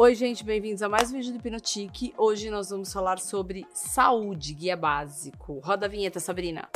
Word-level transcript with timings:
Oi, 0.00 0.14
gente, 0.14 0.44
bem-vindos 0.44 0.80
a 0.80 0.88
mais 0.88 1.10
um 1.10 1.16
vídeo 1.16 1.32
do 1.32 1.38
Hipnotique. 1.38 2.14
Hoje 2.16 2.50
nós 2.50 2.70
vamos 2.70 2.92
falar 2.92 3.18
sobre 3.18 3.66
saúde, 3.74 4.54
guia 4.54 4.76
básico. 4.76 5.58
Roda 5.58 5.86
a 5.86 5.88
vinheta, 5.88 6.20
Sabrina. 6.20 6.68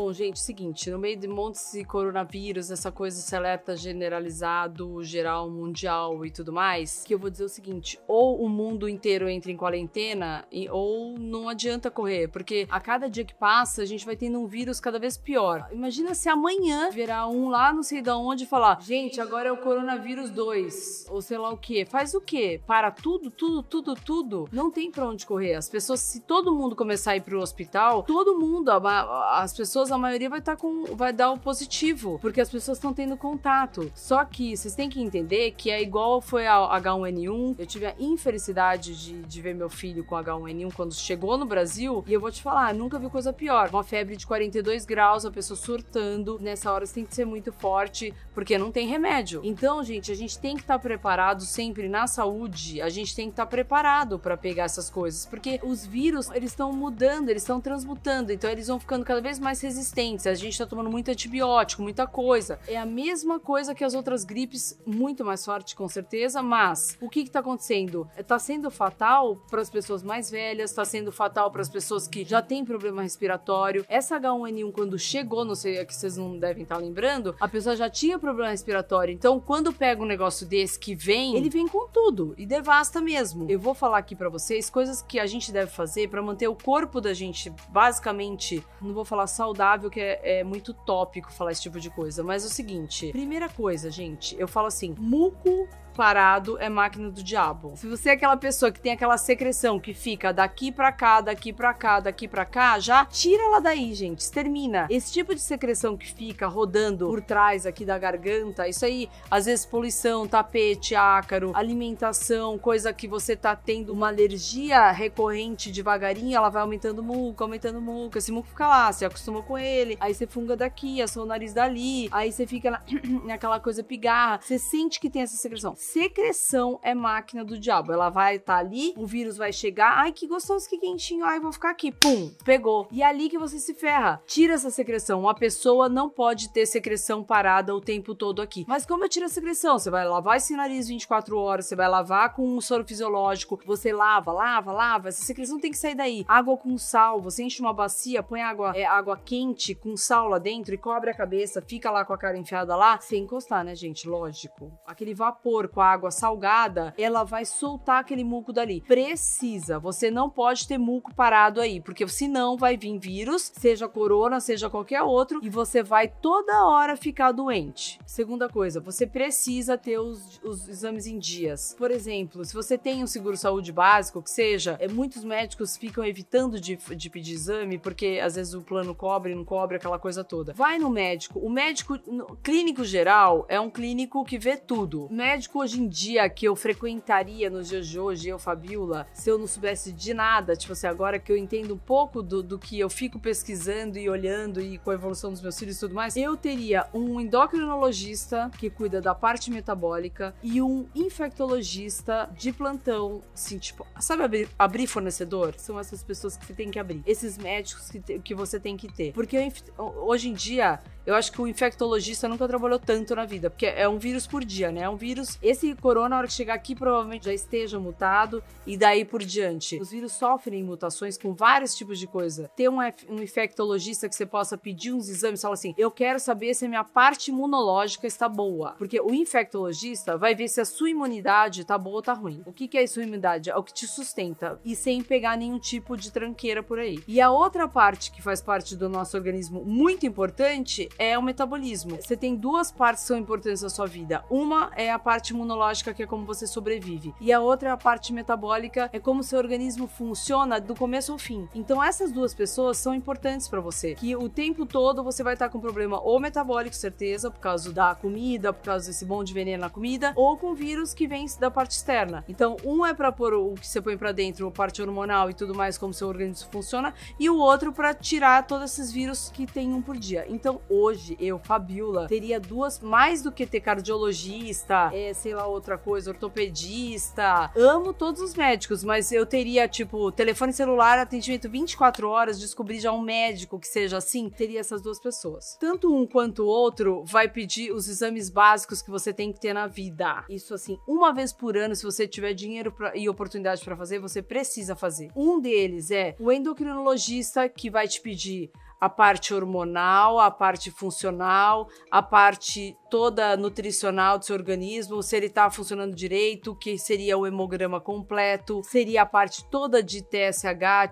Bom, 0.00 0.12
gente, 0.12 0.38
seguinte, 0.38 0.88
no 0.92 0.96
meio 0.96 1.16
de 1.16 1.26
montes 1.26 1.72
de 1.72 1.84
coronavírus, 1.84 2.70
essa 2.70 2.92
coisa 2.92 3.20
se 3.20 3.34
alerta 3.34 3.76
generalizado, 3.76 5.02
geral, 5.02 5.50
mundial 5.50 6.24
e 6.24 6.30
tudo 6.30 6.52
mais, 6.52 7.02
que 7.02 7.12
eu 7.12 7.18
vou 7.18 7.28
dizer 7.28 7.42
o 7.42 7.48
seguinte, 7.48 7.98
ou 8.06 8.40
o 8.40 8.48
mundo 8.48 8.88
inteiro 8.88 9.28
entra 9.28 9.50
em 9.50 9.56
quarentena, 9.56 10.46
ou 10.70 11.18
não 11.18 11.48
adianta 11.48 11.90
correr, 11.90 12.28
porque 12.28 12.64
a 12.70 12.78
cada 12.78 13.10
dia 13.10 13.24
que 13.24 13.34
passa, 13.34 13.82
a 13.82 13.84
gente 13.84 14.06
vai 14.06 14.14
tendo 14.14 14.38
um 14.38 14.46
vírus 14.46 14.78
cada 14.78 15.00
vez 15.00 15.16
pior. 15.18 15.66
Imagina 15.72 16.14
se 16.14 16.28
amanhã 16.28 16.90
verá 16.92 17.26
um 17.26 17.48
lá, 17.48 17.72
não 17.72 17.82
sei 17.82 18.00
de 18.00 18.10
onde, 18.10 18.46
falar, 18.46 18.80
gente, 18.80 19.20
agora 19.20 19.48
é 19.48 19.52
o 19.52 19.56
coronavírus 19.56 20.30
2, 20.30 21.06
ou 21.10 21.20
sei 21.20 21.38
lá 21.38 21.50
o 21.50 21.56
que. 21.56 21.84
Faz 21.84 22.14
o 22.14 22.20
quê? 22.20 22.60
Para 22.64 22.92
tudo, 22.92 23.32
tudo, 23.32 23.64
tudo, 23.64 23.96
tudo? 23.96 24.48
Não 24.52 24.70
tem 24.70 24.92
pra 24.92 25.08
onde 25.08 25.26
correr. 25.26 25.54
As 25.54 25.68
pessoas, 25.68 25.98
se 25.98 26.20
todo 26.20 26.54
mundo 26.54 26.76
começar 26.76 27.10
a 27.10 27.16
ir 27.16 27.22
pro 27.22 27.40
hospital, 27.40 28.04
todo 28.04 28.38
mundo, 28.38 28.70
as 28.70 29.52
pessoas 29.52 29.87
pessoas, 29.88 29.92
a 29.92 29.98
maioria 29.98 30.28
vai 30.28 30.38
estar 30.38 30.56
tá 30.56 30.60
com. 30.60 30.84
vai 30.94 31.12
dar 31.12 31.32
o 31.32 31.38
positivo, 31.38 32.18
porque 32.20 32.40
as 32.40 32.50
pessoas 32.50 32.78
estão 32.78 32.92
tendo 32.92 33.16
contato. 33.16 33.90
Só 33.94 34.24
que 34.24 34.56
vocês 34.56 34.74
têm 34.74 34.88
que 34.88 35.00
entender 35.00 35.52
que 35.52 35.70
é 35.70 35.82
igual 35.82 36.20
foi 36.20 36.46
a 36.46 36.56
H1N1. 36.80 37.56
Eu 37.58 37.66
tive 37.66 37.86
a 37.86 37.94
infelicidade 37.98 38.94
de, 38.96 39.22
de 39.22 39.42
ver 39.42 39.54
meu 39.54 39.70
filho 39.70 40.04
com 40.04 40.14
H1N1 40.14 40.72
quando 40.74 40.94
chegou 40.94 41.36
no 41.36 41.46
Brasil, 41.46 42.04
e 42.06 42.12
eu 42.12 42.20
vou 42.20 42.30
te 42.30 42.42
falar, 42.42 42.74
nunca 42.74 42.98
vi 42.98 43.08
coisa 43.08 43.32
pior. 43.32 43.70
Uma 43.70 43.82
febre 43.82 44.16
de 44.16 44.26
42 44.26 44.84
graus, 44.84 45.24
a 45.24 45.30
pessoa 45.30 45.56
surtando. 45.56 46.38
Nessa 46.40 46.70
hora 46.70 46.86
você 46.86 46.94
tem 46.94 47.04
que 47.04 47.14
ser 47.14 47.24
muito 47.24 47.52
forte, 47.52 48.14
porque 48.34 48.58
não 48.58 48.70
tem 48.70 48.86
remédio. 48.86 49.40
Então, 49.42 49.82
gente, 49.82 50.12
a 50.12 50.14
gente 50.14 50.38
tem 50.38 50.54
que 50.54 50.62
estar 50.62 50.74
tá 50.74 50.78
preparado 50.78 51.42
sempre 51.42 51.88
na 51.88 52.06
saúde, 52.06 52.80
a 52.80 52.88
gente 52.88 53.14
tem 53.14 53.26
que 53.26 53.32
estar 53.32 53.46
tá 53.46 53.50
preparado 53.50 54.18
para 54.18 54.36
pegar 54.36 54.64
essas 54.64 54.90
coisas, 54.90 55.24
porque 55.26 55.60
os 55.62 55.86
vírus, 55.86 56.30
eles 56.30 56.50
estão 56.50 56.72
mudando, 56.72 57.28
eles 57.28 57.42
estão 57.42 57.60
transmutando, 57.60 58.32
então 58.32 58.50
eles 58.50 58.66
vão 58.66 58.78
ficando 58.78 59.04
cada 59.04 59.20
vez 59.20 59.38
mais 59.38 59.60
resistentes 59.60 59.77
resistentes, 59.78 60.26
a 60.26 60.34
gente 60.34 60.58
tá 60.58 60.66
tomando 60.66 60.90
muito 60.90 61.10
antibiótico, 61.10 61.82
muita 61.82 62.06
coisa. 62.06 62.58
É 62.66 62.76
a 62.76 62.84
mesma 62.84 63.38
coisa 63.38 63.74
que 63.74 63.84
as 63.84 63.94
outras 63.94 64.24
gripes, 64.24 64.78
muito 64.84 65.24
mais 65.24 65.44
forte 65.44 65.76
com 65.76 65.88
certeza, 65.88 66.42
mas 66.42 66.98
o 67.00 67.08
que 67.08 67.24
que 67.24 67.30
tá 67.30 67.38
acontecendo? 67.38 68.08
Tá 68.26 68.38
sendo 68.38 68.70
fatal 68.70 69.36
para 69.48 69.60
as 69.60 69.70
pessoas 69.70 70.02
mais 70.02 70.30
velhas, 70.30 70.72
tá 70.72 70.84
sendo 70.84 71.12
fatal 71.12 71.50
para 71.50 71.62
as 71.62 71.68
pessoas 71.68 72.08
que 72.08 72.24
já 72.24 72.42
têm 72.42 72.64
problema 72.64 73.02
respiratório. 73.02 73.84
Essa 73.88 74.18
H1N1 74.20 74.72
quando 74.72 74.98
chegou, 74.98 75.44
não 75.44 75.54
sei, 75.54 75.78
é 75.78 75.84
que 75.84 75.94
vocês 75.94 76.16
não 76.16 76.38
devem 76.38 76.64
estar 76.64 76.76
tá 76.76 76.80
lembrando, 76.80 77.36
a 77.40 77.48
pessoa 77.48 77.76
já 77.76 77.88
tinha 77.88 78.18
problema 78.18 78.50
respiratório. 78.50 79.14
Então, 79.14 79.38
quando 79.38 79.72
pega 79.72 80.02
um 80.02 80.06
negócio 80.06 80.46
desse 80.46 80.78
que 80.78 80.94
vem, 80.94 81.36
ele 81.36 81.48
vem 81.48 81.68
com 81.68 81.86
tudo 81.88 82.34
e 82.36 82.44
devasta 82.44 83.00
mesmo. 83.00 83.46
Eu 83.48 83.60
vou 83.60 83.74
falar 83.74 83.98
aqui 83.98 84.16
para 84.16 84.28
vocês 84.28 84.68
coisas 84.68 85.02
que 85.02 85.20
a 85.20 85.26
gente 85.26 85.52
deve 85.52 85.70
fazer 85.70 86.08
para 86.08 86.20
manter 86.20 86.48
o 86.48 86.54
corpo 86.54 87.00
da 87.00 87.14
gente 87.14 87.52
basicamente, 87.68 88.64
não 88.80 88.92
vou 88.92 89.04
falar 89.04 89.26
saudável, 89.26 89.67
saudável, 89.68 89.90
que 89.90 90.00
é, 90.00 90.38
é, 90.40 90.44
muito 90.44 90.72
tópico 90.72 91.30
falar 91.30 91.52
esse 91.52 91.62
tipo 91.62 91.78
de 91.78 91.90
coisa. 91.90 92.22
Mas 92.22 92.44
é 92.44 92.46
o 92.46 92.50
seguinte: 92.50 93.10
primeira 93.12 93.48
coisa, 93.48 93.90
gente, 93.90 94.36
eu 94.38 94.48
falo 94.48 94.68
assim: 94.68 94.94
muco 94.98 95.68
parado 95.98 96.56
é 96.60 96.68
máquina 96.68 97.10
do 97.10 97.24
diabo. 97.24 97.72
Se 97.74 97.88
você 97.88 98.10
é 98.10 98.12
aquela 98.12 98.36
pessoa 98.36 98.70
que 98.70 98.78
tem 98.78 98.92
aquela 98.92 99.18
secreção 99.18 99.80
que 99.80 99.92
fica 99.92 100.32
daqui 100.32 100.70
para 100.70 100.92
cá, 100.92 101.20
daqui 101.20 101.52
para 101.52 101.74
cá, 101.74 101.98
daqui 101.98 102.28
para 102.28 102.44
cá, 102.44 102.78
já 102.78 103.04
tira 103.04 103.42
ela 103.42 103.60
daí, 103.60 103.92
gente. 103.94 104.20
Extermina. 104.20 104.86
Esse 104.88 105.12
tipo 105.12 105.34
de 105.34 105.40
secreção 105.40 105.96
que 105.96 106.06
fica 106.06 106.46
rodando 106.46 107.08
por 107.08 107.20
trás 107.20 107.66
aqui 107.66 107.84
da 107.84 107.98
garganta, 107.98 108.68
isso 108.68 108.84
aí, 108.84 109.10
às 109.28 109.46
vezes 109.46 109.66
poluição, 109.66 110.28
tapete, 110.28 110.94
ácaro, 110.94 111.50
alimentação, 111.52 112.56
coisa 112.58 112.92
que 112.92 113.08
você 113.08 113.34
tá 113.34 113.56
tendo 113.56 113.92
uma 113.92 114.06
alergia 114.06 114.92
recorrente 114.92 115.72
devagarinho, 115.72 116.36
ela 116.36 116.48
vai 116.48 116.62
aumentando 116.62 117.02
muco, 117.02 117.42
aumentando 117.42 117.80
muco. 117.80 118.16
Esse 118.16 118.30
muco 118.30 118.46
fica 118.46 118.68
lá, 118.68 118.92
você 118.92 119.04
acostumou 119.04 119.42
com 119.42 119.58
ele, 119.58 119.96
aí 119.98 120.14
você 120.14 120.28
funga 120.28 120.56
daqui, 120.56 121.02
assou 121.02 121.24
o 121.24 121.26
nariz 121.26 121.52
dali, 121.52 122.08
aí 122.12 122.30
você 122.30 122.46
fica 122.46 122.80
naquela 123.26 123.58
coisa 123.58 123.82
pigarra, 123.82 124.38
você 124.40 124.60
sente 124.60 125.00
que 125.00 125.10
tem 125.10 125.22
essa 125.22 125.36
secreção 125.36 125.74
secreção 125.92 126.78
é 126.82 126.94
máquina 126.94 127.42
do 127.42 127.58
diabo. 127.58 127.92
Ela 127.92 128.10
vai 128.10 128.36
estar 128.36 128.54
tá 128.54 128.58
ali, 128.58 128.92
o 128.96 129.06
vírus 129.06 129.38
vai 129.38 129.52
chegar, 129.52 129.98
ai 129.98 130.12
que 130.12 130.26
gostoso, 130.26 130.68
que 130.68 130.76
quentinho, 130.76 131.24
ai 131.24 131.40
vou 131.40 131.50
ficar 131.50 131.70
aqui, 131.70 131.90
pum, 131.90 132.30
pegou. 132.44 132.86
E 132.92 133.02
é 133.02 133.06
ali 133.06 133.30
que 133.30 133.38
você 133.38 133.58
se 133.58 133.72
ferra. 133.72 134.22
Tira 134.26 134.54
essa 134.54 134.70
secreção. 134.70 135.20
Uma 135.20 135.34
pessoa 135.34 135.88
não 135.88 136.10
pode 136.10 136.52
ter 136.52 136.66
secreção 136.66 137.24
parada 137.24 137.74
o 137.74 137.80
tempo 137.80 138.14
todo 138.14 138.42
aqui. 138.42 138.66
Mas 138.68 138.84
como 138.84 139.04
eu 139.04 139.08
tiro 139.08 139.24
a 139.24 139.30
secreção? 139.30 139.78
Você 139.78 139.90
vai 139.90 140.06
lavar 140.06 140.36
esse 140.36 140.54
nariz 140.54 140.88
24 140.88 141.38
horas, 141.38 141.66
você 141.66 141.76
vai 141.76 141.88
lavar 141.88 142.34
com 142.34 142.46
um 142.46 142.60
soro 142.60 142.84
fisiológico, 142.84 143.58
você 143.64 143.92
lava, 143.92 144.30
lava, 144.30 144.72
lava. 144.72 145.08
Essa 145.08 145.24
secreção 145.24 145.58
tem 145.58 145.70
que 145.70 145.78
sair 145.78 145.94
daí. 145.94 146.24
Água 146.28 146.56
com 146.58 146.76
sal, 146.76 147.20
você 147.20 147.42
enche 147.42 147.62
uma 147.62 147.72
bacia, 147.72 148.22
põe 148.22 148.42
água, 148.42 148.72
é, 148.76 148.84
água 148.84 149.16
quente 149.16 149.74
com 149.74 149.96
sal 149.96 150.28
lá 150.28 150.38
dentro 150.38 150.74
e 150.74 150.78
cobre 150.78 151.10
a 151.10 151.14
cabeça, 151.14 151.62
fica 151.62 151.90
lá 151.90 152.04
com 152.04 152.12
a 152.12 152.18
cara 152.18 152.36
enfiada 152.36 152.76
lá, 152.76 153.00
sem 153.00 153.22
encostar, 153.22 153.64
né, 153.64 153.74
gente? 153.74 154.06
Lógico. 154.06 154.70
Aquele 154.86 155.14
vapor 155.14 155.67
com 155.68 155.80
a 155.80 155.86
água 155.86 156.10
salgada, 156.10 156.94
ela 156.98 157.24
vai 157.24 157.44
soltar 157.44 158.00
aquele 158.00 158.24
muco 158.24 158.52
dali. 158.52 158.80
Precisa, 158.80 159.78
você 159.78 160.10
não 160.10 160.28
pode 160.28 160.66
ter 160.66 160.78
muco 160.78 161.14
parado 161.14 161.60
aí, 161.60 161.80
porque 161.80 162.06
senão 162.08 162.56
vai 162.56 162.76
vir 162.76 162.98
vírus, 162.98 163.52
seja 163.54 163.88
corona, 163.88 164.40
seja 164.40 164.70
qualquer 164.70 165.02
outro, 165.02 165.40
e 165.42 165.48
você 165.48 165.82
vai 165.82 166.08
toda 166.08 166.66
hora 166.66 166.96
ficar 166.96 167.32
doente. 167.32 167.98
Segunda 168.06 168.48
coisa, 168.48 168.80
você 168.80 169.06
precisa 169.06 169.76
ter 169.76 169.98
os, 169.98 170.40
os 170.42 170.68
exames 170.68 171.06
em 171.06 171.18
dias. 171.18 171.74
Por 171.78 171.90
exemplo, 171.90 172.44
se 172.44 172.54
você 172.54 172.78
tem 172.78 173.02
um 173.02 173.06
seguro 173.06 173.36
saúde 173.36 173.72
básico, 173.72 174.22
que 174.22 174.30
seja, 174.30 174.76
é, 174.80 174.88
muitos 174.88 175.24
médicos 175.24 175.76
ficam 175.76 176.04
evitando 176.04 176.60
de, 176.60 176.76
de 176.76 177.10
pedir 177.10 177.34
exame, 177.34 177.78
porque 177.78 178.20
às 178.22 178.34
vezes 178.34 178.54
o 178.54 178.62
plano 178.62 178.94
cobre, 178.94 179.34
não 179.34 179.44
cobre, 179.44 179.76
aquela 179.76 179.98
coisa 179.98 180.24
toda. 180.24 180.52
Vai 180.54 180.78
no 180.78 180.90
médico. 180.90 181.38
O 181.38 181.50
médico 181.50 181.98
clínico 182.42 182.84
geral 182.84 183.44
é 183.48 183.60
um 183.60 183.70
clínico 183.70 184.24
que 184.24 184.38
vê 184.38 184.56
tudo. 184.56 185.06
O 185.06 185.12
hoje 185.58 185.80
em 185.80 185.88
dia 185.88 186.28
que 186.28 186.46
eu 186.46 186.54
frequentaria 186.54 187.50
nos 187.50 187.68
dias 187.68 187.86
de 187.86 187.98
hoje, 187.98 188.28
eu, 188.28 188.38
Fabiola, 188.38 189.06
se 189.12 189.30
eu 189.30 189.38
não 189.38 189.46
soubesse 189.46 189.92
de 189.92 190.14
nada, 190.14 190.56
tipo 190.56 190.72
assim, 190.72 190.86
agora 190.86 191.18
que 191.18 191.30
eu 191.30 191.36
entendo 191.36 191.74
um 191.74 191.78
pouco 191.78 192.22
do, 192.22 192.42
do 192.42 192.58
que 192.58 192.78
eu 192.78 192.88
fico 192.88 193.18
pesquisando 193.18 193.98
e 193.98 194.08
olhando 194.08 194.60
e 194.60 194.78
com 194.78 194.90
a 194.90 194.94
evolução 194.94 195.30
dos 195.30 195.40
meus 195.40 195.58
filhos 195.58 195.76
e 195.76 195.80
tudo 195.80 195.94
mais, 195.94 196.16
eu 196.16 196.36
teria 196.36 196.86
um 196.94 197.20
endocrinologista 197.20 198.50
que 198.58 198.70
cuida 198.70 199.00
da 199.00 199.14
parte 199.14 199.50
metabólica 199.50 200.34
e 200.42 200.62
um 200.62 200.86
infectologista 200.94 202.30
de 202.36 202.52
plantão, 202.52 203.22
assim, 203.34 203.58
tipo, 203.58 203.86
sabe 203.98 204.22
abrir, 204.22 204.48
abrir 204.58 204.86
fornecedor? 204.86 205.54
São 205.56 205.78
essas 205.78 206.02
pessoas 206.02 206.36
que 206.36 206.46
você 206.46 206.54
tem 206.54 206.70
que 206.70 206.78
abrir. 206.78 207.02
Esses 207.06 207.36
médicos 207.36 207.90
que, 207.90 208.00
te, 208.00 208.18
que 208.18 208.34
você 208.34 208.58
tem 208.60 208.76
que 208.76 208.92
ter. 208.92 209.12
Porque 209.12 209.36
hoje 209.76 210.28
em 210.28 210.34
dia, 210.34 210.80
eu 211.08 211.14
acho 211.14 211.32
que 211.32 211.40
o 211.40 211.46
infectologista 211.46 212.28
nunca 212.28 212.46
trabalhou 212.46 212.78
tanto 212.78 213.16
na 213.16 213.24
vida, 213.24 213.48
porque 213.48 213.64
é 213.64 213.88
um 213.88 213.96
vírus 213.96 214.26
por 214.26 214.44
dia, 214.44 214.70
né? 214.70 214.82
É 214.82 214.90
um 214.90 214.96
vírus. 214.96 215.38
Esse 215.42 215.74
corona, 215.74 216.10
na 216.10 216.18
hora 216.18 216.26
que 216.26 216.34
chegar 216.34 216.52
aqui, 216.52 216.74
provavelmente 216.74 217.24
já 217.24 217.32
esteja 217.32 217.80
mutado 217.80 218.44
e 218.66 218.76
daí 218.76 219.06
por 219.06 219.24
diante. 219.24 219.80
Os 219.80 219.90
vírus 219.90 220.12
sofrem 220.12 220.62
mutações 220.62 221.16
com 221.16 221.32
vários 221.32 221.74
tipos 221.74 221.98
de 221.98 222.06
coisa. 222.06 222.50
Ter 222.54 222.68
um, 222.68 222.76
um 223.08 223.22
infectologista 223.22 224.06
que 224.06 224.14
você 224.14 224.26
possa 224.26 224.58
pedir 224.58 224.92
uns 224.92 225.08
exames 225.08 225.40
falar 225.40 225.54
assim: 225.54 225.74
eu 225.78 225.90
quero 225.90 226.20
saber 226.20 226.52
se 226.52 226.66
a 226.66 226.68
minha 226.68 226.84
parte 226.84 227.30
imunológica 227.30 228.06
está 228.06 228.28
boa. 228.28 228.74
Porque 228.76 229.00
o 229.00 229.14
infectologista 229.14 230.18
vai 230.18 230.34
ver 230.34 230.48
se 230.48 230.60
a 230.60 230.64
sua 230.66 230.90
imunidade 230.90 231.64
tá 231.64 231.78
boa 231.78 231.96
ou 231.96 232.02
tá 232.02 232.12
ruim. 232.12 232.42
O 232.44 232.52
que, 232.52 232.68
que 232.68 232.76
é 232.76 232.82
a 232.82 232.86
sua 232.86 233.04
imunidade? 233.04 233.48
É 233.48 233.56
o 233.56 233.62
que 233.62 233.72
te 233.72 233.86
sustenta 233.86 234.60
e 234.62 234.76
sem 234.76 235.02
pegar 235.02 235.38
nenhum 235.38 235.58
tipo 235.58 235.96
de 235.96 236.12
tranqueira 236.12 236.62
por 236.62 236.78
aí. 236.78 237.02
E 237.08 237.18
a 237.18 237.30
outra 237.30 237.66
parte 237.66 238.10
que 238.10 238.20
faz 238.20 238.42
parte 238.42 238.76
do 238.76 238.90
nosso 238.90 239.16
organismo 239.16 239.64
muito 239.64 240.04
importante 240.04 240.86
é 240.98 241.16
o 241.16 241.22
metabolismo. 241.22 241.96
Você 242.00 242.16
tem 242.16 242.34
duas 242.34 242.72
partes 242.72 243.04
que 243.04 243.08
são 243.08 243.16
importantes 243.16 243.62
na 243.62 243.68
sua 243.68 243.86
vida. 243.86 244.24
Uma 244.28 244.70
é 244.76 244.90
a 244.90 244.98
parte 244.98 245.32
imunológica, 245.32 245.94
que 245.94 246.02
é 246.02 246.06
como 246.06 246.26
você 246.26 246.46
sobrevive, 246.46 247.14
e 247.20 247.32
a 247.32 247.40
outra 247.40 247.68
é 247.68 247.72
a 247.72 247.76
parte 247.76 248.12
metabólica, 248.12 248.90
é 248.92 248.98
como 248.98 249.22
seu 249.22 249.38
organismo 249.38 249.86
funciona 249.86 250.60
do 250.60 250.74
começo 250.74 251.12
ao 251.12 251.18
fim. 251.18 251.48
Então 251.54 251.82
essas 251.82 252.10
duas 252.10 252.34
pessoas 252.34 252.78
são 252.78 252.94
importantes 252.94 253.48
para 253.48 253.60
você, 253.60 253.94
que 253.94 254.16
o 254.16 254.28
tempo 254.28 254.66
todo 254.66 255.04
você 255.04 255.22
vai 255.22 255.34
estar 255.34 255.48
com 255.48 255.60
problema 255.60 256.00
ou 256.00 256.18
metabólico, 256.18 256.74
certeza, 256.74 257.30
por 257.30 257.40
causa 257.40 257.72
da 257.72 257.94
comida, 257.94 258.52
por 258.52 258.64
causa 258.64 258.88
desse 258.88 259.04
bom 259.04 259.22
de 259.22 259.32
veneno 259.32 259.62
na 259.62 259.70
comida, 259.70 260.12
ou 260.16 260.36
com 260.36 260.54
vírus 260.54 260.92
que 260.92 261.06
vem 261.06 261.26
da 261.38 261.50
parte 261.50 261.72
externa. 261.72 262.24
Então 262.28 262.56
um 262.64 262.84
é 262.84 262.94
para 262.94 263.12
pôr 263.12 263.34
o 263.34 263.54
que 263.54 263.66
você 263.66 263.80
põe 263.80 263.96
para 263.96 264.12
dentro, 264.12 264.46
a 264.46 264.50
parte 264.50 264.80
hormonal 264.82 265.30
e 265.30 265.34
tudo 265.34 265.54
mais, 265.54 265.78
como 265.78 265.92
seu 265.92 266.08
organismo 266.08 266.48
funciona, 266.50 266.94
e 267.18 267.28
o 267.28 267.36
outro 267.36 267.72
para 267.72 267.94
tirar 267.94 268.46
todos 268.46 268.72
esses 268.72 268.90
vírus 268.90 269.30
que 269.32 269.46
tem 269.46 269.72
um 269.72 269.82
por 269.82 269.96
dia. 269.96 270.24
Então 270.28 270.60
hoje, 270.78 271.16
eu, 271.20 271.38
Fabiola, 271.38 272.06
teria 272.06 272.38
duas, 272.38 272.80
mais 272.80 273.22
do 273.22 273.32
que 273.32 273.46
ter 273.46 273.60
cardiologista, 273.60 274.90
é, 274.92 275.12
sei 275.12 275.34
lá, 275.34 275.46
outra 275.46 275.76
coisa, 275.76 276.10
ortopedista. 276.10 277.50
Amo 277.56 277.92
todos 277.92 278.20
os 278.20 278.34
médicos, 278.34 278.84
mas 278.84 279.10
eu 279.12 279.26
teria, 279.26 279.68
tipo, 279.68 280.12
telefone 280.12 280.52
celular, 280.52 280.98
atendimento 280.98 281.48
24 281.48 282.08
horas, 282.08 282.38
descobrir 282.38 282.80
já 282.80 282.92
um 282.92 283.00
médico 283.00 283.58
que 283.58 283.66
seja 283.66 283.98
assim, 283.98 284.28
teria 284.28 284.60
essas 284.60 284.80
duas 284.80 285.00
pessoas. 285.00 285.56
Tanto 285.58 285.94
um 285.94 286.06
quanto 286.06 286.44
o 286.44 286.46
outro 286.46 287.04
vai 287.04 287.28
pedir 287.28 287.72
os 287.72 287.88
exames 287.88 288.30
básicos 288.30 288.82
que 288.82 288.90
você 288.90 289.12
tem 289.12 289.32
que 289.32 289.40
ter 289.40 289.52
na 289.52 289.66
vida. 289.66 290.24
Isso, 290.28 290.54
assim, 290.54 290.78
uma 290.86 291.12
vez 291.12 291.32
por 291.32 291.56
ano, 291.56 291.74
se 291.74 291.84
você 291.84 292.06
tiver 292.06 292.32
dinheiro 292.34 292.72
pra, 292.72 292.96
e 292.96 293.08
oportunidade 293.08 293.64
para 293.64 293.76
fazer, 293.76 293.98
você 293.98 294.22
precisa 294.22 294.76
fazer. 294.76 295.10
Um 295.16 295.40
deles 295.40 295.90
é 295.90 296.14
o 296.18 296.30
endocrinologista 296.30 297.48
que 297.48 297.70
vai 297.70 297.88
te 297.88 298.00
pedir 298.00 298.50
a 298.80 298.88
parte 298.88 299.34
hormonal, 299.34 300.18
a 300.18 300.30
parte 300.30 300.70
funcional, 300.70 301.68
a 301.90 302.02
parte 302.02 302.76
toda 302.90 303.36
nutricional 303.36 304.18
do 304.18 304.24
seu 304.24 304.36
organismo, 304.36 305.02
se 305.02 305.16
ele 305.16 305.26
está 305.26 305.50
funcionando 305.50 305.94
direito, 305.94 306.54
que 306.54 306.78
seria 306.78 307.18
o 307.18 307.26
hemograma 307.26 307.80
completo, 307.80 308.62
seria 308.64 309.02
a 309.02 309.06
parte 309.06 309.44
toda 309.50 309.82
de 309.82 310.02
TSH, 310.02 310.90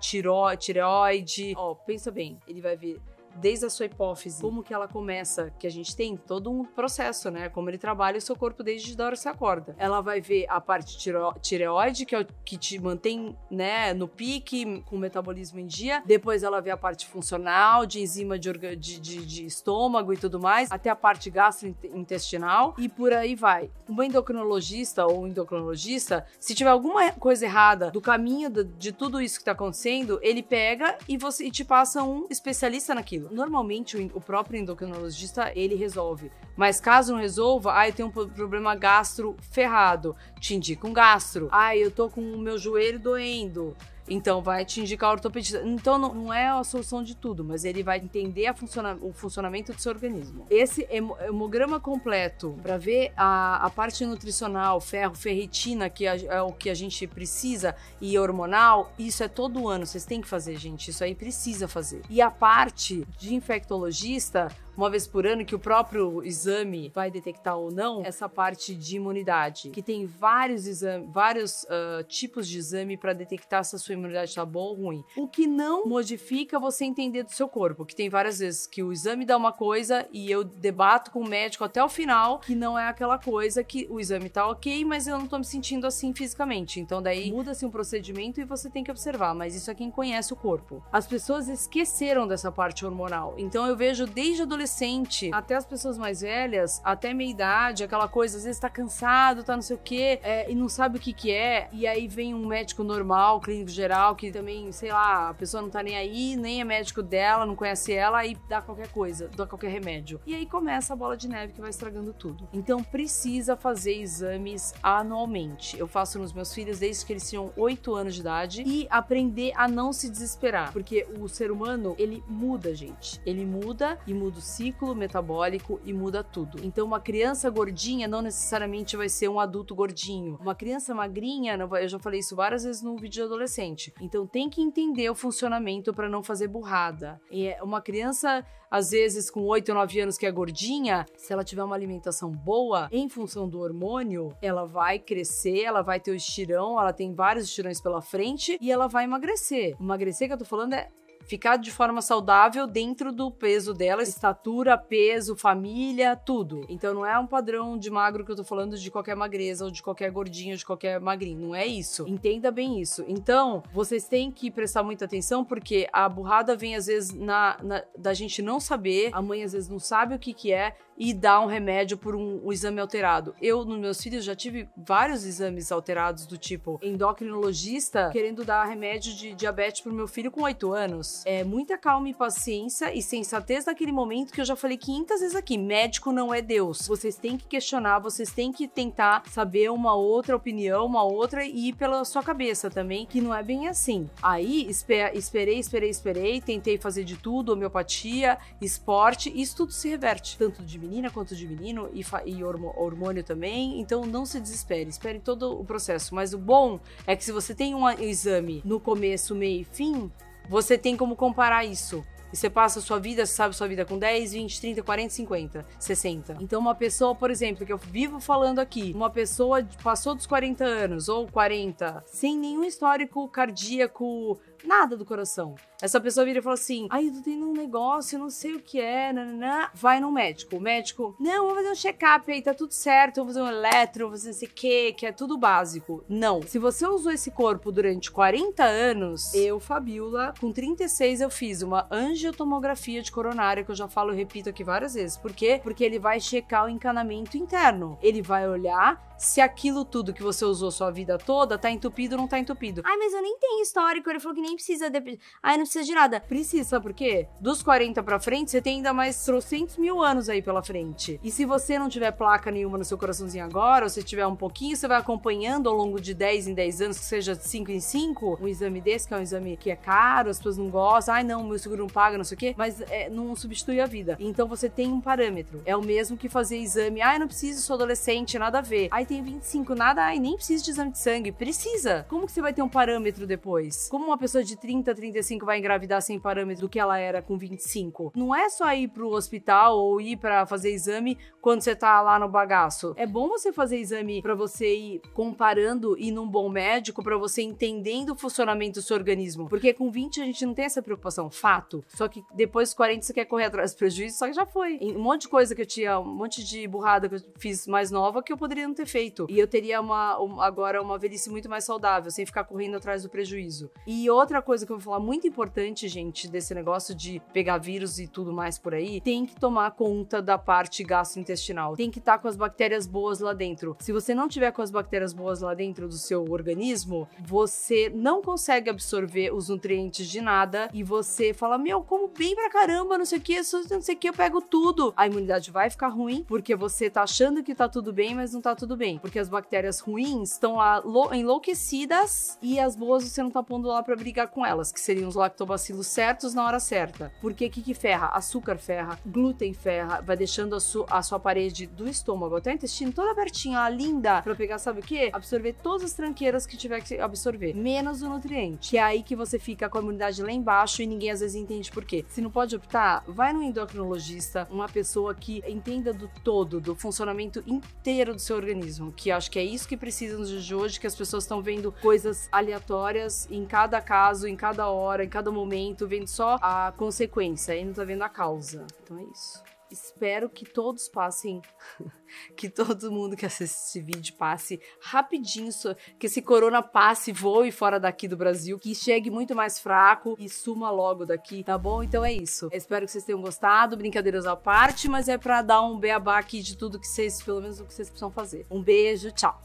tireoide. 0.59 1.53
Ó, 1.55 1.71
oh, 1.71 1.75
pensa 1.75 2.11
bem, 2.11 2.37
ele 2.47 2.61
vai 2.61 2.75
ver 2.75 2.99
desde 3.39 3.65
a 3.65 3.69
sua 3.69 3.85
hipófise, 3.85 4.41
como 4.41 4.63
que 4.63 4.73
ela 4.73 4.87
começa, 4.87 5.53
que 5.59 5.67
a 5.67 5.71
gente 5.71 5.95
tem 5.95 6.15
todo 6.17 6.51
um 6.51 6.63
processo, 6.63 7.29
né? 7.29 7.49
Como 7.49 7.69
ele 7.69 7.77
trabalha 7.77 8.17
o 8.17 8.21
seu 8.21 8.35
corpo 8.35 8.63
desde 8.63 8.99
a 9.01 9.05
hora 9.05 9.15
que 9.15 9.21
você 9.21 9.29
acorda. 9.29 9.75
Ela 9.77 10.01
vai 10.01 10.21
ver 10.21 10.45
a 10.49 10.59
parte 10.59 10.97
tireoide, 11.41 12.05
que 12.05 12.15
é 12.15 12.21
o 12.21 12.27
que 12.45 12.57
te 12.57 12.79
mantém, 12.79 13.35
né, 13.49 13.93
no 13.93 14.07
pique, 14.07 14.81
com 14.85 14.95
o 14.95 14.99
metabolismo 14.99 15.59
em 15.59 15.65
dia. 15.65 16.03
Depois 16.05 16.43
ela 16.43 16.61
vê 16.61 16.71
a 16.71 16.77
parte 16.77 17.07
funcional, 17.07 17.85
de 17.85 17.99
enzima 17.99 18.37
de, 18.37 18.51
de, 18.75 18.99
de, 18.99 19.25
de 19.25 19.45
estômago 19.45 20.13
e 20.13 20.17
tudo 20.17 20.39
mais, 20.39 20.71
até 20.71 20.89
a 20.89 20.95
parte 20.95 21.29
gastrointestinal 21.29 22.75
e 22.77 22.89
por 22.89 23.13
aí 23.13 23.35
vai. 23.35 23.69
Um 23.87 24.01
endocrinologista 24.01 25.05
ou 25.05 25.27
endocrinologista, 25.27 26.25
se 26.39 26.53
tiver 26.53 26.69
alguma 26.69 27.11
coisa 27.13 27.45
errada 27.45 27.91
do 27.91 28.01
caminho 28.01 28.49
de, 28.49 28.63
de 28.63 28.91
tudo 28.91 29.21
isso 29.21 29.35
que 29.35 29.41
está 29.41 29.51
acontecendo, 29.51 30.19
ele 30.21 30.43
pega 30.43 30.97
e 31.07 31.17
você 31.17 31.45
e 31.45 31.51
te 31.51 31.63
passa 31.63 32.03
um 32.03 32.25
especialista 32.29 32.93
naquilo. 32.95 33.26
Normalmente 33.31 33.97
o, 33.97 34.17
o 34.17 34.21
próprio 34.21 34.59
endocrinologista 34.59 35.51
ele 35.55 35.75
resolve, 35.75 36.31
mas 36.55 36.79
caso 36.79 37.13
não 37.13 37.19
resolva, 37.19 37.77
ah, 37.77 37.87
eu 37.87 37.93
tenho 37.93 38.09
um 38.09 38.11
problema 38.11 38.75
gastro 38.75 39.35
ferrado, 39.51 40.15
te 40.39 40.55
indica 40.55 40.87
um 40.87 40.93
gastro. 40.93 41.47
Ah, 41.51 41.75
eu 41.75 41.91
tô 41.91 42.09
com 42.09 42.21
o 42.21 42.37
meu 42.37 42.57
joelho 42.57 42.99
doendo 42.99 43.75
então 44.07 44.41
vai 44.41 44.65
te 44.65 44.81
indicar 44.81 45.11
ortopedista. 45.11 45.61
Então 45.65 45.97
não, 45.97 46.13
não, 46.13 46.33
é 46.33 46.47
a 46.47 46.63
solução 46.63 47.03
de 47.03 47.15
tudo, 47.15 47.43
mas 47.43 47.65
ele 47.65 47.83
vai 47.83 47.97
entender 47.97 48.53
funciona, 48.55 48.97
o 49.01 49.11
funcionamento 49.11 49.73
do 49.73 49.81
seu 49.81 49.91
organismo. 49.91 50.45
Esse 50.49 50.87
hemograma 50.89 51.79
completo 51.79 52.57
para 52.61 52.77
ver 52.77 53.11
a, 53.15 53.65
a, 53.65 53.69
parte 53.69 54.05
nutricional, 54.05 54.79
ferro, 54.79 55.15
ferritina, 55.15 55.89
que 55.89 56.05
é 56.05 56.41
o 56.41 56.51
que 56.51 56.69
a 56.69 56.73
gente 56.73 57.05
precisa, 57.07 57.75
e 57.99 58.17
hormonal, 58.17 58.91
isso 58.97 59.23
é 59.23 59.27
todo 59.27 59.67
ano. 59.67 59.85
Vocês 59.85 60.05
têm 60.05 60.21
que 60.21 60.27
fazer, 60.27 60.55
gente. 60.57 60.89
Isso 60.89 61.03
aí 61.03 61.13
precisa 61.13 61.67
fazer. 61.67 62.01
E 62.09 62.21
a 62.21 62.31
parte 62.31 63.05
de 63.17 63.33
infectologista, 63.33 64.49
uma 64.77 64.91
vez 64.91 65.07
por 65.07 65.25
ano, 65.25 65.43
que 65.43 65.55
o 65.55 65.59
próprio 65.59 66.23
exame 66.23 66.91
vai 66.93 67.09
detectar 67.09 67.57
ou 67.57 67.71
não 67.71 68.03
essa 68.05 68.29
parte 68.29 68.75
de 68.75 68.97
imunidade, 68.97 69.71
que 69.71 69.81
tem 69.81 70.05
vários 70.05 70.67
exames, 70.67 71.09
vários 71.11 71.63
uh, 71.63 72.03
tipos 72.07 72.47
de 72.47 72.59
exame 72.59 72.95
para 72.95 73.11
detectar 73.11 73.63
se 73.63 73.75
a 73.75 73.79
sua 73.79 73.93
imunidade 73.93 74.29
está 74.29 74.45
boa 74.45 74.69
ou 74.69 74.75
ruim. 74.75 75.03
O 75.15 75.27
que 75.27 75.47
não 75.47 75.87
modifica 75.87 76.59
você 76.59 76.85
entender 76.85 77.23
do 77.23 77.31
seu 77.31 77.49
corpo, 77.49 77.85
que 77.85 77.95
tem 77.95 78.07
várias 78.07 78.37
vezes 78.37 78.67
que 78.67 78.83
o 78.83 78.93
exame 78.93 79.25
dá 79.25 79.35
uma 79.35 79.51
coisa 79.51 80.07
e 80.13 80.29
eu 80.29 80.43
debato 80.43 81.09
com 81.09 81.21
o 81.21 81.27
médico 81.27 81.63
até 81.63 81.83
o 81.83 81.89
final 81.89 82.39
que 82.39 82.53
não 82.53 82.77
é 82.77 82.87
aquela 82.87 83.17
coisa 83.17 83.63
que 83.63 83.87
o 83.89 83.99
exame 83.99 84.29
tá 84.29 84.47
ok, 84.47 84.85
mas 84.85 85.07
eu 85.07 85.17
não 85.17 85.27
tô 85.27 85.39
me 85.39 85.45
sentindo 85.45 85.87
assim 85.87 86.13
fisicamente. 86.13 86.79
Então 86.79 87.01
daí 87.01 87.31
muda-se 87.31 87.65
um 87.65 87.71
procedimento 87.71 88.39
e 88.39 88.45
você 88.45 88.69
tem 88.69 88.83
que 88.83 88.91
observar, 88.91 89.33
mas 89.33 89.55
isso 89.55 89.71
é 89.71 89.75
quem 89.75 89.89
conhece 89.89 90.33
o 90.33 90.35
corpo. 90.35 90.83
As 90.91 91.07
pessoas 91.07 91.47
esqueceram 91.47 92.27
dessa 92.27 92.51
parte 92.51 92.85
hormonal. 92.85 93.33
Então 93.37 93.65
eu 93.65 93.75
vejo 93.75 94.05
desde 94.05 94.43
adolescente 94.43 94.66
adolescente 94.67 95.31
até 95.33 95.55
as 95.55 95.65
pessoas 95.65 95.97
mais 95.97 96.21
velhas, 96.21 96.81
até 96.83 97.13
meia 97.13 97.31
idade, 97.31 97.83
aquela 97.83 98.07
coisa, 98.07 98.37
às 98.37 98.43
vezes 98.43 98.59
tá 98.59 98.69
cansado, 98.69 99.43
tá 99.43 99.55
não 99.55 99.61
sei 99.61 99.75
o 99.75 99.79
quê, 99.79 100.19
é, 100.21 100.51
e 100.51 100.55
não 100.55 100.67
sabe 100.67 100.97
o 100.97 101.01
que 101.01 101.13
que 101.13 101.31
é, 101.31 101.69
e 101.71 101.87
aí 101.87 102.07
vem 102.07 102.33
um 102.35 102.45
médico 102.45 102.83
normal, 102.83 103.39
clínico 103.39 103.69
geral, 103.69 104.15
que 104.15 104.31
também, 104.31 104.71
sei 104.71 104.91
lá, 104.91 105.29
a 105.29 105.33
pessoa 105.33 105.61
não 105.61 105.69
tá 105.69 105.81
nem 105.81 105.95
aí, 105.95 106.35
nem 106.35 106.61
é 106.61 106.63
médico 106.63 107.01
dela, 107.01 107.45
não 107.45 107.55
conhece 107.55 107.93
ela, 107.93 108.25
e 108.25 108.35
dá 108.49 108.61
qualquer 108.61 108.89
coisa, 108.89 109.29
dá 109.35 109.47
qualquer 109.47 109.69
remédio. 109.69 110.19
E 110.25 110.35
aí 110.35 110.45
começa 110.45 110.93
a 110.93 110.95
bola 110.95 111.15
de 111.15 111.27
neve 111.27 111.53
que 111.53 111.61
vai 111.61 111.69
estragando 111.69 112.13
tudo. 112.13 112.47
Então 112.51 112.83
precisa 112.83 113.55
fazer 113.55 113.93
exames 114.01 114.73
anualmente. 114.83 115.77
Eu 115.79 115.87
faço 115.87 116.19
nos 116.19 116.33
meus 116.33 116.53
filhos 116.53 116.79
desde 116.79 117.05
que 117.05 117.13
eles 117.13 117.29
tinham 117.29 117.51
8 117.55 117.95
anos 117.95 118.15
de 118.15 118.21
idade 118.21 118.63
e 118.65 118.87
aprender 118.89 119.53
a 119.55 119.67
não 119.67 119.93
se 119.93 120.09
desesperar, 120.09 120.71
porque 120.73 121.07
o 121.19 121.27
ser 121.27 121.51
humano, 121.51 121.95
ele 121.97 122.23
muda, 122.27 122.75
gente. 122.75 123.21
Ele 123.25 123.45
muda 123.45 123.97
e 124.05 124.13
muda 124.13 124.39
o 124.39 124.41
ciclo 124.57 124.95
metabólico 124.95 125.79
e 125.85 125.93
muda 125.93 126.23
tudo. 126.23 126.59
Então, 126.63 126.87
uma 126.87 126.99
criança 126.99 127.47
gordinha 127.47 128.07
não 128.07 128.23
necessariamente 128.23 128.97
vai 128.97 129.07
ser 129.07 129.29
um 129.29 129.39
adulto 129.39 129.75
gordinho. 129.75 130.35
Uma 130.41 130.55
criança 130.55 130.95
magrinha, 130.95 131.55
eu 131.55 131.87
já 131.87 131.99
falei 131.99 132.21
isso 132.21 132.35
várias 132.35 132.63
vezes 132.63 132.81
no 132.81 132.95
vídeo 132.95 133.11
de 133.11 133.21
adolescente. 133.21 133.93
Então, 134.01 134.25
tem 134.25 134.49
que 134.49 134.59
entender 134.59 135.11
o 135.11 135.15
funcionamento 135.15 135.93
para 135.93 136.09
não 136.09 136.23
fazer 136.23 136.47
burrada. 136.47 137.21
E 137.29 137.45
é 137.47 137.61
uma 137.61 137.81
criança 137.81 138.43
às 138.69 138.89
vezes 138.89 139.29
com 139.29 139.43
8 139.43 139.69
ou 139.69 139.75
9 139.75 140.01
anos 140.01 140.17
que 140.17 140.25
é 140.25 140.31
gordinha, 140.31 141.05
se 141.15 141.31
ela 141.31 141.43
tiver 141.43 141.63
uma 141.63 141.75
alimentação 141.75 142.31
boa, 142.31 142.89
em 142.91 143.07
função 143.07 143.47
do 143.47 143.59
hormônio, 143.59 144.35
ela 144.41 144.65
vai 144.65 144.99
crescer, 144.99 145.61
ela 145.61 145.81
vai 145.81 145.99
ter 145.99 146.11
o 146.11 146.15
estirão, 146.15 146.79
ela 146.79 146.91
tem 146.91 147.13
vários 147.13 147.45
estirões 147.45 147.79
pela 147.79 148.01
frente 148.01 148.57
e 148.59 148.71
ela 148.71 148.87
vai 148.87 149.05
emagrecer. 149.05 149.77
Emagrecer 149.79 150.27
que 150.27 150.33
eu 150.33 150.37
tô 150.37 150.45
falando 150.45 150.73
é 150.73 150.89
ficar 151.27 151.57
de 151.57 151.71
forma 151.71 152.01
saudável 152.01 152.65
dentro 152.65 153.11
do 153.11 153.29
peso 153.29 153.73
dela, 153.73 154.01
estatura, 154.01 154.77
peso, 154.77 155.35
família, 155.35 156.15
tudo. 156.15 156.65
Então 156.69 156.93
não 156.93 157.05
é 157.05 157.19
um 157.19 157.27
padrão 157.27 157.77
de 157.77 157.89
magro 157.89 158.25
que 158.25 158.31
eu 158.31 158.35
tô 158.35 158.43
falando 158.43 158.77
de 158.77 158.89
qualquer 158.89 159.15
magreza 159.15 159.65
ou 159.65 159.71
de 159.71 159.83
qualquer 159.83 160.09
gordinho, 160.09 160.55
de 160.55 160.65
qualquer 160.65 160.99
magrinho, 160.99 161.39
não 161.39 161.55
é 161.55 161.65
isso. 161.65 162.07
Entenda 162.07 162.49
bem 162.49 162.79
isso. 162.79 163.03
Então, 163.07 163.61
vocês 163.73 164.07
têm 164.07 164.31
que 164.31 164.49
prestar 164.49 164.83
muita 164.83 165.05
atenção 165.05 165.43
porque 165.43 165.87
a 165.91 166.07
burrada 166.07 166.55
vem 166.55 166.75
às 166.75 166.87
vezes 166.87 167.13
na, 167.13 167.57
na 167.61 167.83
da 167.97 168.13
gente 168.13 168.41
não 168.41 168.59
saber, 168.59 169.09
a 169.13 169.21
mãe 169.21 169.43
às 169.43 169.53
vezes 169.53 169.69
não 169.69 169.79
sabe 169.79 170.15
o 170.15 170.19
que 170.19 170.33
que 170.33 170.53
é, 170.53 170.75
e 170.97 171.13
dar 171.13 171.39
um 171.41 171.45
remédio 171.45 171.97
por 171.97 172.15
um, 172.15 172.41
um, 172.43 172.51
exame 172.51 172.79
alterado. 172.81 173.35
Eu, 173.41 173.63
nos 173.63 173.77
meus 173.77 174.01
filhos, 174.01 174.25
já 174.25 174.35
tive 174.35 174.67
vários 174.75 175.25
exames 175.25 175.71
alterados, 175.71 176.25
do 176.25 176.37
tipo 176.37 176.79
endocrinologista 176.81 178.09
querendo 178.11 178.43
dar 178.43 178.65
remédio 178.65 179.13
de 179.13 179.33
diabetes 179.33 179.81
pro 179.81 179.93
meu 179.93 180.07
filho 180.07 180.31
com 180.31 180.41
8 180.41 180.73
anos. 180.73 181.23
É 181.25 181.43
muita 181.43 181.77
calma 181.77 182.09
e 182.09 182.13
paciência 182.13 182.93
e 182.93 183.01
sensatez 183.01 183.65
naquele 183.65 183.91
momento 183.91 184.33
que 184.33 184.41
eu 184.41 184.45
já 184.45 184.55
falei 184.55 184.77
500 184.77 185.19
vezes 185.19 185.35
aqui: 185.35 185.57
médico 185.57 186.11
não 186.11 186.33
é 186.33 186.41
Deus. 186.41 186.87
Vocês 186.87 187.15
têm 187.15 187.37
que 187.37 187.45
questionar, 187.45 187.99
vocês 187.99 188.31
têm 188.31 188.51
que 188.51 188.67
tentar 188.67 189.23
saber 189.29 189.69
uma 189.69 189.93
outra 189.93 190.35
opinião, 190.35 190.85
uma 190.85 191.03
outra 191.03 191.45
e 191.45 191.69
ir 191.69 191.73
pela 191.73 192.03
sua 192.05 192.23
cabeça 192.23 192.69
também, 192.69 193.05
que 193.05 193.21
não 193.21 193.33
é 193.33 193.43
bem 193.43 193.67
assim. 193.67 194.09
Aí, 194.21 194.67
esperei, 194.69 195.59
esperei, 195.59 195.89
esperei, 195.89 196.41
tentei 196.41 196.77
fazer 196.77 197.03
de 197.03 197.17
tudo, 197.17 197.53
homeopatia, 197.53 198.37
esporte, 198.61 199.31
isso 199.35 199.55
tudo 199.57 199.71
se 199.71 199.89
reverte, 199.89 200.37
tanto 200.37 200.63
de 200.63 200.77
menina 200.87 201.11
quanto 201.11 201.35
de 201.35 201.47
menino 201.47 201.89
e, 201.93 202.03
e 202.25 202.43
hormônio 202.43 203.23
também. 203.23 203.79
Então 203.79 204.05
não 204.05 204.25
se 204.25 204.39
desespere, 204.39 204.89
espere 204.89 205.19
todo 205.19 205.59
o 205.59 205.65
processo. 205.65 206.15
Mas 206.15 206.33
o 206.33 206.37
bom 206.37 206.79
é 207.05 207.15
que 207.15 207.23
se 207.23 207.31
você 207.31 207.53
tem 207.53 207.75
um 207.75 207.89
exame 207.89 208.61
no 208.63 208.79
começo, 208.79 209.35
meio 209.35 209.61
e 209.61 209.63
fim, 209.63 210.11
você 210.49 210.77
tem 210.77 210.95
como 210.95 211.15
comparar 211.15 211.65
isso. 211.65 212.03
E 212.31 212.35
você 212.35 212.49
passa 212.49 212.79
a 212.79 212.81
sua 212.81 212.99
vida, 212.99 213.25
você 213.25 213.33
sabe 213.33 213.55
sua 213.55 213.67
vida 213.67 213.85
com 213.85 213.97
10, 213.97 214.33
20, 214.33 214.59
30, 214.61 214.83
40, 214.83 215.09
50, 215.13 215.65
60. 215.79 216.37
Então, 216.41 216.59
uma 216.59 216.75
pessoa, 216.75 217.15
por 217.15 217.31
exemplo, 217.31 217.65
que 217.65 217.71
eu 217.71 217.77
vivo 217.77 218.19
falando 218.19 218.59
aqui, 218.59 218.91
uma 218.93 219.09
pessoa 219.09 219.65
passou 219.81 220.13
dos 220.13 220.25
40 220.25 220.63
anos 220.65 221.07
ou 221.07 221.25
40, 221.27 222.03
sem 222.05 222.37
nenhum 222.37 222.65
histórico 222.65 223.27
cardíaco 223.29 224.37
nada 224.65 224.97
do 224.97 225.05
coração. 225.05 225.55
Essa 225.79 226.01
pessoa 226.01 226.25
vira 226.25 226.39
e 226.39 226.41
fala 226.41 226.55
assim: 226.55 226.87
ai, 226.89 227.11
tô 227.11 227.21
tendo 227.21 227.47
um 227.47 227.53
negócio, 227.53 228.17
não 228.17 228.29
sei 228.29 228.55
o 228.55 228.59
que 228.59 228.79
é, 228.79 229.13
nananã. 229.13 229.69
vai 229.73 229.99
no 229.99 230.11
médico. 230.11 230.57
O 230.57 230.59
médico, 230.59 231.15
não, 231.19 231.47
vamos 231.47 231.57
fazer 231.57 231.71
um 231.71 231.75
check-up 231.75 232.31
aí, 232.31 232.41
tá 232.41 232.53
tudo 232.53 232.73
certo, 232.73 233.17
vamos 233.17 233.33
fazer 233.33 233.45
um 233.45 233.49
eletro, 233.49 234.05
vamos 234.05 234.21
fazer 234.21 234.31
não 234.31 234.37
sei 234.39 234.47
o 234.47 234.51
que, 234.51 234.93
que 234.93 235.05
é 235.05 235.11
tudo 235.11 235.37
básico. 235.37 236.03
Não. 236.09 236.41
Se 236.41 236.57
você 236.57 236.87
usou 236.87 237.11
esse 237.11 237.29
corpo 237.29 237.71
durante 237.71 238.11
40 238.11 238.63
anos, 238.63 239.33
eu, 239.33 239.59
Fabiola, 239.59 240.33
com 240.39 240.51
36, 240.51 241.21
eu 241.21 241.29
fiz 241.29 241.61
uma 241.61 241.87
angiotomografia 241.91 243.01
de 243.01 243.11
coronária, 243.11 243.63
que 243.63 243.71
eu 243.71 243.75
já 243.75 243.87
falo 243.87 244.13
e 244.13 244.15
repito 244.15 244.49
aqui 244.49 244.63
várias 244.63 244.95
vezes. 244.95 245.17
Por 245.17 245.33
quê? 245.33 245.59
Porque 245.61 245.83
ele 245.83 245.99
vai 245.99 246.19
checar 246.19 246.65
o 246.65 246.69
encanamento 246.69 247.37
interno. 247.37 247.99
Ele 248.01 248.21
vai 248.21 248.47
olhar 248.47 249.05
se 249.17 249.41
aquilo 249.41 249.83
tudo 249.83 250.13
que 250.13 250.21
você 250.21 250.45
usou 250.45 250.69
sua 250.69 250.91
vida 250.91 251.17
toda 251.17 251.57
tá 251.57 251.71
entupido 251.71 252.15
ou 252.15 252.21
não 252.21 252.27
tá 252.27 252.37
entupido. 252.37 252.81
Ai, 252.85 252.97
mas 252.97 253.13
eu 253.13 253.21
nem 253.21 253.37
tenho 253.39 253.61
histórico. 253.61 254.09
Ele 254.09 254.19
falou 254.19 254.35
que 254.35 254.41
nem 254.41 254.55
precisa. 254.55 254.89
De... 254.89 255.19
Ai, 255.41 255.57
não 255.57 255.65
precisa 255.67 255.85
de 255.85 255.93
nada. 255.93 256.19
Precisa, 256.19 256.69
sabe 256.69 256.83
por 256.83 256.93
quê? 256.93 257.27
Dos 257.39 257.61
40 257.61 258.01
pra 258.01 258.19
frente, 258.19 258.51
você 258.51 258.61
tem 258.61 258.77
ainda 258.77 258.93
mais 258.93 259.23
trocentos 259.23 259.77
mil 259.77 260.01
anos 260.01 260.29
aí 260.29 260.41
pela 260.41 260.63
frente. 260.63 261.19
E 261.23 261.31
se 261.31 261.45
você 261.45 261.77
não 261.77 261.89
tiver 261.89 262.11
placa 262.11 262.49
nenhuma 262.49 262.77
no 262.77 262.85
seu 262.85 262.97
coraçãozinho 262.97 263.43
agora, 263.43 263.85
ou 263.85 263.89
se 263.89 264.01
tiver 264.03 264.25
um 264.25 264.35
pouquinho, 264.35 264.75
você 264.75 264.87
vai 264.87 264.97
acompanhando 264.97 265.69
ao 265.69 265.75
longo 265.75 265.99
de 265.99 266.13
10 266.13 266.47
em 266.47 266.53
10 266.53 266.81
anos, 266.81 266.99
que 266.99 267.05
seja 267.05 267.35
de 267.35 267.43
5 267.43 267.71
em 267.71 267.79
5, 267.79 268.39
um 268.41 268.47
exame 268.47 268.81
desse, 268.81 269.07
que 269.07 269.13
é 269.13 269.17
um 269.17 269.21
exame 269.21 269.57
que 269.57 269.69
é 269.69 269.75
caro, 269.75 270.29
as 270.29 270.37
pessoas 270.37 270.57
não 270.57 270.69
gostam, 270.69 271.15
ai 271.15 271.23
não, 271.23 271.43
meu 271.43 271.59
seguro 271.59 271.81
não 271.81 271.89
paga, 271.89 272.17
não 272.17 272.23
sei 272.23 272.35
o 272.35 272.39
quê, 272.39 272.55
mas 272.57 272.81
é, 272.81 273.09
não 273.09 273.35
substitui 273.35 273.79
a 273.79 273.85
vida. 273.85 274.17
Então 274.19 274.47
você 274.47 274.69
tem 274.69 274.91
um 274.91 275.01
parâmetro. 275.01 275.61
É 275.65 275.75
o 275.75 275.81
mesmo 275.81 276.17
que 276.17 276.29
fazer 276.29 276.57
exame, 276.57 277.01
ai 277.01 277.19
não 277.19 277.27
preciso, 277.27 277.61
sou 277.61 277.75
adolescente, 277.75 278.39
nada 278.39 278.59
a 278.59 278.61
ver. 278.61 278.87
Aí 278.91 279.05
tem 279.05 279.21
25, 279.21 279.75
nada, 279.75 280.03
ai 280.03 280.19
nem 280.19 280.35
preciso 280.35 280.63
de 280.63 280.71
exame 280.71 280.91
de 280.91 280.99
sangue. 280.99 281.31
Precisa. 281.31 282.05
Como 282.09 282.25
que 282.25 282.31
você 282.31 282.41
vai 282.41 282.53
ter 282.53 282.61
um 282.61 282.69
parâmetro 282.69 283.27
depois? 283.27 283.87
Como 283.89 284.05
uma 284.05 284.17
pessoa 284.17 284.43
de 284.43 284.55
30, 284.55 284.93
35 284.95 285.45
vai 285.45 285.56
engravidar 285.57 286.01
sem 286.01 286.19
parâmetro 286.19 286.61
do 286.61 286.69
que 286.69 286.79
ela 286.79 286.97
era 286.97 287.21
com 287.21 287.37
25? 287.37 288.13
Não 288.15 288.35
é 288.35 288.49
só 288.49 288.71
ir 288.73 288.87
pro 288.89 289.09
hospital 289.09 289.77
ou 289.77 289.99
ir 289.99 290.17
para 290.17 290.45
fazer 290.45 290.71
exame 290.71 291.17
quando 291.41 291.61
você 291.61 291.75
tá 291.75 292.01
lá 292.01 292.19
no 292.19 292.29
bagaço. 292.29 292.93
É 292.97 293.05
bom 293.05 293.27
você 293.27 293.51
fazer 293.51 293.77
exame 293.77 294.21
para 294.21 294.35
você 294.35 294.75
ir 294.75 295.01
comparando 295.13 295.97
e 295.97 296.11
num 296.11 296.27
bom 296.27 296.49
médico 296.49 297.03
para 297.03 297.17
você 297.17 297.41
entendendo 297.41 298.11
o 298.11 298.15
funcionamento 298.15 298.79
do 298.79 298.83
seu 298.83 298.95
organismo. 298.95 299.47
Porque 299.47 299.73
com 299.73 299.89
20 299.89 300.21
a 300.21 300.25
gente 300.25 300.45
não 300.45 300.53
tem 300.53 300.65
essa 300.65 300.81
preocupação, 300.81 301.29
fato. 301.29 301.83
Só 301.87 302.07
que 302.07 302.23
depois 302.33 302.69
dos 302.69 302.75
40 302.75 303.01
você 303.01 303.13
quer 303.13 303.25
correr 303.25 303.45
atrás 303.45 303.73
do 303.73 303.77
prejuízo, 303.77 304.17
só 304.17 304.27
que 304.27 304.33
já 304.33 304.45
foi. 304.45 304.77
Um 304.81 304.99
monte 304.99 305.21
de 305.21 305.29
coisa 305.29 305.55
que 305.55 305.61
eu 305.61 305.65
tinha, 305.65 305.99
um 305.99 306.05
monte 306.05 306.43
de 306.43 306.67
burrada 306.67 307.07
que 307.07 307.15
eu 307.15 307.21
fiz 307.37 307.67
mais 307.67 307.91
nova 307.91 308.21
que 308.21 308.31
eu 308.31 308.37
poderia 308.37 308.67
não 308.67 308.73
ter 308.73 308.85
feito. 308.85 309.25
E 309.29 309.39
eu 309.39 309.47
teria 309.47 309.79
uma, 309.79 310.17
uma 310.19 310.45
agora 310.45 310.81
uma 310.81 310.97
velhice 310.97 311.29
muito 311.29 311.49
mais 311.49 311.63
saudável, 311.63 312.11
sem 312.11 312.25
ficar 312.25 312.43
correndo 312.43 312.75
atrás 312.75 313.03
do 313.03 313.09
prejuízo. 313.09 313.71
E 313.85 314.09
outra 314.09 314.41
coisa 314.41 314.65
que 314.65 314.71
eu 314.71 314.77
vou 314.77 314.83
falar 314.83 314.99
muito 314.99 315.25
importante, 315.27 315.46
gente, 315.87 316.27
desse 316.27 316.53
negócio 316.53 316.93
de 316.95 317.21
pegar 317.33 317.57
vírus 317.57 317.99
e 317.99 318.07
tudo 318.07 318.33
mais 318.33 318.57
por 318.57 318.73
aí, 318.73 319.01
tem 319.01 319.25
que 319.25 319.35
tomar 319.35 319.71
conta 319.71 320.21
da 320.21 320.37
parte 320.37 320.83
gastrointestinal. 320.83 321.75
Tem 321.75 321.91
que 321.91 321.99
estar 321.99 322.13
tá 322.13 322.19
com 322.19 322.27
as 322.27 322.35
bactérias 322.35 322.87
boas 322.87 323.19
lá 323.19 323.33
dentro. 323.33 323.75
Se 323.79 323.91
você 323.91 324.13
não 324.13 324.27
tiver 324.27 324.51
com 324.51 324.61
as 324.61 324.71
bactérias 324.71 325.13
boas 325.13 325.41
lá 325.41 325.53
dentro 325.53 325.87
do 325.87 325.97
seu 325.97 326.23
organismo, 326.29 327.07
você 327.19 327.91
não 327.93 328.21
consegue 328.21 328.69
absorver 328.69 329.33
os 329.33 329.49
nutrientes 329.49 330.07
de 330.07 330.21
nada 330.21 330.69
e 330.73 330.83
você 330.83 331.33
fala: 331.33 331.57
Meu, 331.57 331.81
como 331.81 332.07
bem 332.07 332.35
pra 332.35 332.49
caramba, 332.49 332.97
não 332.97 333.05
sei 333.05 333.19
o 333.19 333.21
que, 333.21 333.35
não 333.37 333.81
sei 333.81 333.95
o 333.95 333.97
que, 333.97 334.09
eu 334.09 334.13
pego 334.13 334.41
tudo. 334.41 334.93
A 334.95 335.07
imunidade 335.07 335.51
vai 335.51 335.69
ficar 335.69 335.89
ruim 335.89 336.23
porque 336.27 336.55
você 336.55 336.89
tá 336.89 337.03
achando 337.03 337.43
que 337.43 337.55
tá 337.55 337.67
tudo 337.67 337.93
bem, 337.93 338.15
mas 338.15 338.33
não 338.33 338.41
tá 338.41 338.55
tudo 338.55 338.75
bem. 338.75 338.99
Porque 338.99 339.19
as 339.19 339.29
bactérias 339.29 339.79
ruins 339.79 340.31
estão 340.31 340.55
lá 340.55 340.83
enlouquecidas 341.13 342.37
e 342.41 342.59
as 342.59 342.75
boas 342.75 343.03
você 343.03 343.21
não 343.21 343.31
tá 343.31 343.43
pondo 343.43 343.67
lá 343.67 343.81
para 343.83 343.95
brigar 343.95 344.27
com 344.27 344.45
elas, 344.45 344.71
que 344.71 344.79
seriam 344.79 345.07
os 345.07 345.15
lactobacilos 345.37 345.85
certos 345.87 346.33
na 346.33 346.43
hora 346.43 346.59
certa. 346.59 347.11
Porque 347.21 347.45
o 347.45 347.49
que, 347.49 347.61
que 347.61 347.73
ferra? 347.73 348.07
Açúcar 348.07 348.57
ferra, 348.57 348.99
glúten 349.05 349.53
ferra, 349.53 350.01
vai 350.01 350.17
deixando 350.17 350.55
a, 350.55 350.59
su 350.59 350.85
a 350.89 351.01
sua 351.03 351.19
parede 351.19 351.67
do 351.67 351.87
estômago 351.87 352.35
até 352.35 352.51
o 352.51 352.53
intestino 352.53 352.91
toda 352.91 353.11
abertinha, 353.11 353.69
linda, 353.69 354.21
para 354.21 354.35
pegar, 354.35 354.57
sabe 354.57 354.79
o 354.79 354.83
que? 354.83 355.11
Absorver 355.13 355.53
todas 355.61 355.83
as 355.83 355.93
tranqueiras 355.93 356.45
que 356.47 356.57
tiver 356.57 356.81
que 356.81 356.99
absorver, 356.99 357.53
menos 357.53 358.01
o 358.01 358.09
nutriente. 358.09 358.71
Que 358.71 358.77
é 358.77 358.81
aí 358.81 359.03
que 359.03 359.15
você 359.15 359.37
fica 359.37 359.69
com 359.69 359.77
a 359.77 359.81
imunidade 359.81 360.23
lá 360.23 360.31
embaixo 360.31 360.81
e 360.81 360.87
ninguém 360.87 361.11
às 361.11 361.19
vezes 361.19 361.35
entende 361.35 361.71
por 361.71 361.85
quê. 361.85 362.03
Se 362.09 362.21
não 362.21 362.31
pode 362.31 362.55
optar, 362.55 363.03
vai 363.07 363.31
no 363.31 363.43
endocrinologista, 363.43 364.47
uma 364.49 364.67
pessoa 364.67 365.13
que 365.13 365.43
entenda 365.47 365.93
do 365.93 366.09
todo, 366.23 366.59
do 366.59 366.75
funcionamento 366.75 367.43
inteiro 367.45 368.13
do 368.13 368.19
seu 368.19 368.35
organismo, 368.35 368.91
que 368.91 369.11
acho 369.11 369.29
que 369.29 369.37
é 369.37 369.43
isso 369.43 369.67
que 369.67 369.77
precisa 369.77 370.17
nos 370.17 370.29
dias 370.29 370.45
de 370.45 370.55
hoje, 370.55 370.79
que 370.79 370.87
as 370.87 370.95
pessoas 370.95 371.23
estão 371.23 371.41
vendo 371.41 371.71
coisas 371.71 372.27
aleatórias 372.31 373.27
em 373.29 373.45
cada 373.45 373.79
caso, 373.81 374.27
em 374.27 374.35
cada 374.35 374.67
hora, 374.67 375.03
em 375.03 375.09
cada 375.09 375.26
momento, 375.31 375.87
vendo 375.87 376.07
só 376.07 376.37
a 376.41 376.73
consequência 376.75 377.55
e 377.55 377.65
não 377.65 377.73
tá 377.73 377.83
vendo 377.83 378.03
a 378.03 378.09
causa. 378.09 378.65
Então 378.83 378.97
é 378.97 379.03
isso. 379.03 379.43
Espero 379.69 380.29
que 380.29 380.45
todos 380.45 380.87
passem, 380.87 381.41
que 382.37 382.49
todo 382.49 382.89
mundo 382.89 383.17
que 383.17 383.25
assiste 383.25 383.53
esse 383.53 383.81
vídeo 383.81 384.15
passe 384.15 384.61
rapidinho, 384.79 385.51
que 385.99 386.07
esse 386.07 386.21
corona 386.21 386.63
passe, 386.63 387.11
voe 387.11 387.51
fora 387.51 387.77
daqui 387.77 388.07
do 388.07 388.15
Brasil, 388.15 388.57
que 388.57 388.73
chegue 388.73 389.11
muito 389.11 389.35
mais 389.35 389.59
fraco 389.59 390.15
e 390.17 390.29
suma 390.29 390.71
logo 390.71 391.05
daqui, 391.05 391.43
tá 391.43 391.57
bom? 391.57 391.83
Então 391.83 392.05
é 392.05 392.13
isso. 392.13 392.47
Espero 392.53 392.85
que 392.85 392.91
vocês 392.93 393.03
tenham 393.03 393.21
gostado, 393.21 393.75
brincadeiras 393.75 394.25
à 394.25 394.37
parte, 394.37 394.87
mas 394.87 395.09
é 395.09 395.17
para 395.17 395.41
dar 395.41 395.61
um 395.61 395.77
beabá 395.77 396.17
aqui 396.17 396.41
de 396.41 396.55
tudo 396.55 396.79
que 396.79 396.87
vocês, 396.87 397.21
pelo 397.21 397.41
menos 397.41 397.59
o 397.59 397.65
que 397.65 397.73
vocês 397.73 397.89
precisam 397.89 398.09
fazer. 398.09 398.45
Um 398.49 398.63
beijo, 398.63 399.11
tchau. 399.11 399.37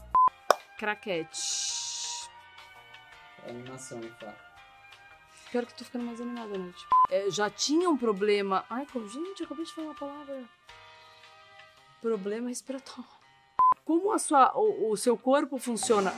Craquete. 0.77 2.29
Animação, 3.45 4.01
Fá. 4.21 4.52
Pior 5.53 5.67
que 5.67 5.73
tô 5.75 5.85
ficando 5.85 6.05
mais 6.05 6.19
animada 6.19 6.55
à 6.55 6.57
noite. 6.57 6.83
É, 7.11 7.29
já 7.29 7.47
tinha 7.47 7.87
um 7.87 7.95
problema. 7.95 8.65
Ai, 8.67 8.87
gente, 9.07 9.41
eu 9.41 9.45
acabei 9.45 9.63
de 9.63 9.71
falar 9.71 9.89
uma 9.89 9.93
palavra. 9.93 10.43
Problema 12.01 12.49
respiratório. 12.49 13.05
Como 13.85 14.11
a 14.11 14.17
sua, 14.17 14.51
o, 14.57 14.89
o 14.89 14.97
seu 14.97 15.15
corpo 15.15 15.59
funciona? 15.59 16.11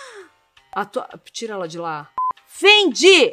Tua, 0.90 1.06
tira 1.30 1.52
ela 1.52 1.68
de 1.68 1.78
lá. 1.78 2.10
Fendi! 2.46 3.30